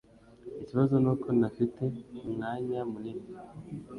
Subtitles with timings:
[0.61, 1.83] Ikibazo nuko ntafite
[2.25, 3.25] umwanya munini.